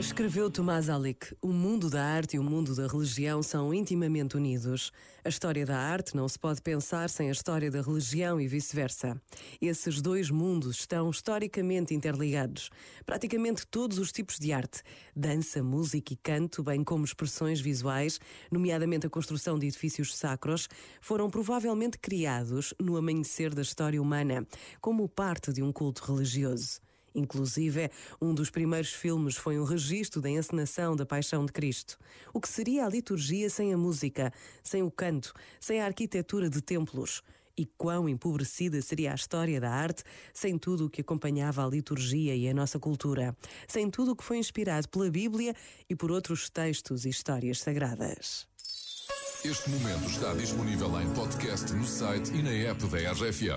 Escreveu 0.00 0.50
Tomás 0.50 0.88
Alick: 0.88 1.36
O 1.42 1.48
mundo 1.48 1.90
da 1.90 2.02
arte 2.02 2.36
e 2.36 2.38
o 2.38 2.42
mundo 2.42 2.74
da 2.74 2.86
religião 2.86 3.42
são 3.42 3.72
intimamente 3.74 4.34
unidos. 4.34 4.90
A 5.22 5.28
história 5.28 5.66
da 5.66 5.76
arte 5.76 6.16
não 6.16 6.26
se 6.26 6.38
pode 6.38 6.62
pensar 6.62 7.10
sem 7.10 7.28
a 7.28 7.32
história 7.32 7.70
da 7.70 7.82
religião 7.82 8.40
e 8.40 8.48
vice-versa. 8.48 9.20
Esses 9.60 10.00
dois 10.00 10.30
mundos 10.30 10.78
estão 10.78 11.10
historicamente 11.10 11.92
interligados. 11.92 12.70
Praticamente 13.04 13.66
todos 13.66 13.98
os 13.98 14.10
tipos 14.10 14.38
de 14.38 14.54
arte, 14.54 14.82
dança, 15.14 15.62
música 15.62 16.14
e 16.14 16.16
canto, 16.16 16.62
bem 16.62 16.82
como 16.82 17.04
expressões 17.04 17.60
visuais, 17.60 18.18
nomeadamente 18.50 19.06
a 19.06 19.10
construção 19.10 19.58
de 19.58 19.66
edifícios 19.66 20.16
sacros, 20.16 20.66
foram 20.98 21.28
provavelmente 21.28 21.98
criados 21.98 22.72
no 22.80 22.96
amanhecer 22.96 23.54
da 23.54 23.60
história 23.60 24.00
humana, 24.00 24.46
como 24.80 25.06
parte 25.06 25.52
de 25.52 25.62
um 25.62 25.70
culto 25.70 26.10
religioso. 26.10 26.80
Inclusive, 27.14 27.90
um 28.20 28.34
dos 28.34 28.50
primeiros 28.50 28.92
filmes 28.92 29.36
foi 29.36 29.58
um 29.58 29.64
registro 29.64 30.20
da 30.20 30.30
encenação 30.30 30.94
da 30.94 31.04
Paixão 31.04 31.44
de 31.44 31.52
Cristo. 31.52 31.98
O 32.32 32.40
que 32.40 32.48
seria 32.48 32.86
a 32.86 32.88
liturgia 32.88 33.50
sem 33.50 33.72
a 33.72 33.76
música, 33.76 34.32
sem 34.62 34.82
o 34.82 34.90
canto, 34.90 35.32
sem 35.60 35.80
a 35.80 35.86
arquitetura 35.86 36.48
de 36.48 36.60
templos? 36.60 37.22
E 37.56 37.66
quão 37.76 38.08
empobrecida 38.08 38.80
seria 38.80 39.12
a 39.12 39.14
história 39.14 39.60
da 39.60 39.70
arte 39.70 40.02
sem 40.32 40.56
tudo 40.56 40.86
o 40.86 40.90
que 40.90 41.00
acompanhava 41.00 41.64
a 41.64 41.68
liturgia 41.68 42.34
e 42.34 42.48
a 42.48 42.54
nossa 42.54 42.78
cultura, 42.78 43.36
sem 43.68 43.90
tudo 43.90 44.12
o 44.12 44.16
que 44.16 44.24
foi 44.24 44.38
inspirado 44.38 44.88
pela 44.88 45.10
Bíblia 45.10 45.54
e 45.88 45.94
por 45.94 46.10
outros 46.10 46.48
textos 46.48 47.04
e 47.04 47.10
histórias 47.10 47.60
sagradas. 47.60 48.48
Este 49.44 49.70
momento 49.70 50.06
está 50.06 50.34
disponível 50.34 51.00
em 51.00 51.08
podcast 51.14 51.72
no 51.72 51.86
site 51.86 52.30
e 52.34 52.42
na 52.42 52.50
app 52.50 52.86
da 52.86 53.12
RFM. 53.12 53.56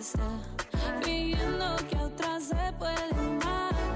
otra 0.00 0.40
está 0.72 1.00
viviendo 1.04 1.76
que 1.88 2.40
se 2.40 2.72
puede. 2.78 3.38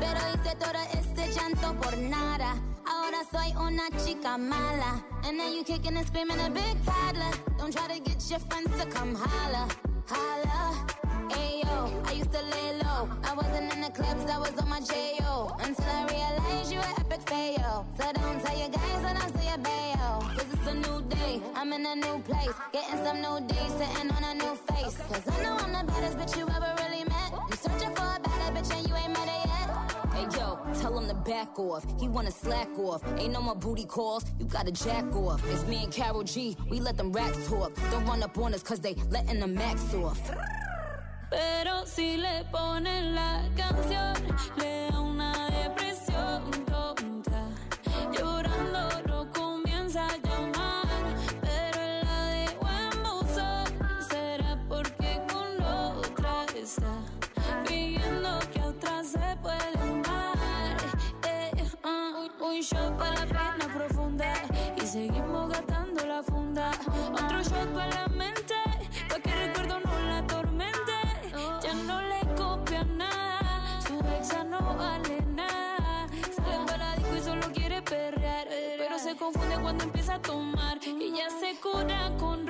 Pero 0.00 0.20
hice 0.34 0.54
todo 0.56 0.80
este 0.92 1.32
llanto 1.32 1.74
por 1.80 1.96
nada. 1.96 2.56
Ahora 2.86 3.18
soy 3.30 3.54
una 3.56 3.88
chica 4.04 4.36
mala. 4.36 5.02
And 5.24 5.40
you 5.54 5.64
kicking 5.64 5.96
and 5.96 6.06
screaming 6.06 6.40
a 6.40 6.50
big 6.50 6.76
toddler. 6.84 7.32
Don't 7.58 7.72
try 7.72 7.86
to 7.88 8.00
get 8.00 8.22
your 8.28 8.40
friends 8.40 8.70
to 8.78 8.86
come 8.86 9.14
holla. 9.14 9.66
Holla. 10.06 10.86
Ayo, 11.30 11.90
I 12.06 12.12
used 12.12 12.32
to 12.32 12.42
lay 12.42 12.78
low. 12.82 13.08
I 13.24 13.34
wasn't 13.34 13.72
in 13.72 13.80
the 13.80 13.90
clubs, 13.90 14.30
I 14.30 14.38
was 14.38 14.52
on 14.60 14.68
my 14.68 14.80
J.O. 14.80 15.56
Until 15.60 15.84
I 15.86 16.04
realized 16.12 16.70
you 16.70 16.78
were 16.78 16.94
epic 17.00 17.22
fail. 17.28 17.86
So 17.98 18.12
don't 18.12 18.40
tell 18.44 18.58
your 18.58 18.68
guys 18.68 19.02
when 19.02 19.16
I 19.16 19.26
say 19.36 19.48
a 19.54 19.58
bail. 19.58 20.20
Cause 20.36 20.46
it's 20.52 20.66
a 20.66 20.74
new 20.74 21.00
day, 21.08 21.40
I'm 21.54 21.72
in 21.72 21.86
a 21.86 21.96
new 21.96 22.18
place. 22.20 22.52
Getting 22.72 23.04
some 23.04 23.22
new 23.22 23.40
days, 23.46 23.72
sitting 23.78 24.10
on 24.10 24.24
a 24.24 24.34
new 24.34 24.54
face. 24.68 24.96
Cause 25.08 25.33
back 31.24 31.58
off. 31.58 31.84
He 32.00 32.08
wanna 32.08 32.30
slack 32.30 32.68
off. 32.78 33.02
Ain't 33.18 33.32
no 33.32 33.40
more 33.40 33.56
booty 33.56 33.84
calls. 33.84 34.24
You 34.38 34.46
gotta 34.46 34.72
jack 34.72 35.04
off. 35.14 35.42
It's 35.50 35.66
me 35.66 35.84
and 35.84 35.92
Karol 35.92 36.22
G. 36.22 36.56
We 36.70 36.80
let 36.80 36.96
them 36.96 37.12
racks 37.12 37.48
talk. 37.48 37.72
Don't 37.90 38.06
run 38.06 38.22
up 38.22 38.36
on 38.38 38.54
us 38.54 38.62
cause 38.62 38.80
they 38.80 38.94
letting 39.10 39.40
the 39.40 39.46
max 39.46 39.94
off. 39.94 40.20
Pero 41.30 41.84
si 41.84 42.16
le 42.16 42.44
shot 62.64 62.96
para 62.96 63.14
la 63.14 63.26
pena 63.26 63.74
profunda 63.74 64.32
y 64.82 64.86
seguimos 64.86 65.50
gastando 65.50 66.06
la 66.06 66.22
funda. 66.22 66.70
Otro 67.12 67.42
shot 67.42 67.68
para 67.74 67.90
la 67.90 68.08
mente, 68.08 68.54
pa' 69.08 69.20
que 69.20 69.34
recuerdo 69.34 69.80
no 69.80 69.98
la 70.06 70.18
atormente. 70.18 70.96
Ya 71.62 71.74
no 71.74 72.00
le 72.00 72.20
copia 72.34 72.84
nada, 72.84 73.80
su 73.86 73.98
exa 74.18 74.44
no 74.44 74.76
vale 74.76 75.20
nada. 75.34 76.06
Sale 76.34 76.64
para 76.66 76.96
disco 76.96 77.16
y 77.16 77.20
solo 77.20 77.52
quiere 77.52 77.82
perrear, 77.82 78.46
pero 78.78 78.98
se 78.98 79.14
confunde 79.14 79.56
cuando 79.60 79.84
empieza 79.84 80.14
a 80.14 80.22
tomar. 80.22 80.78
Y 80.84 81.12
ya 81.18 81.28
se 81.28 81.60
cura 81.60 82.12
con 82.18 82.46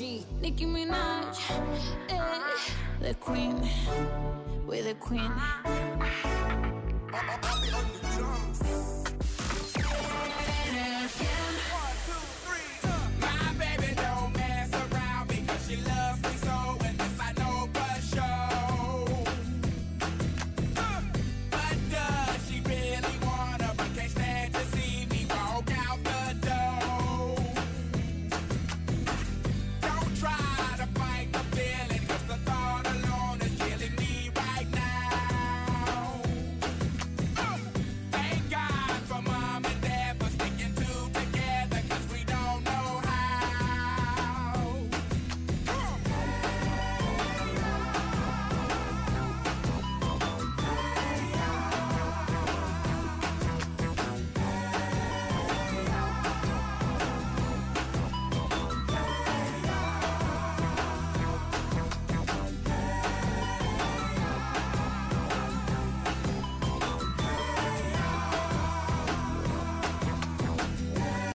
Nicki 0.00 0.64
Minaj, 0.64 1.36
eh, 2.08 2.16
the 3.02 3.12
queen, 3.16 3.60
we're 4.66 4.82
the 4.82 4.94
queen. 4.94 5.20
Uh. 5.20 5.60
My 13.20 13.52
baby 13.58 13.94
don't 13.94 14.32
mess 14.32 14.72
around 14.72 15.28
because 15.28 15.68
she 15.68 15.76
loves 15.76 16.22
me 16.22 16.39